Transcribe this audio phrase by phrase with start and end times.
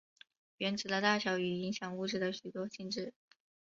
[0.57, 3.13] 原子的大小与影响物质的许多性质。